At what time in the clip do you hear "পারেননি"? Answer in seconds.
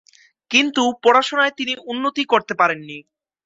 2.53-2.97